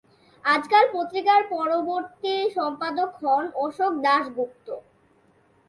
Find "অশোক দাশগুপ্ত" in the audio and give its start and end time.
3.65-4.67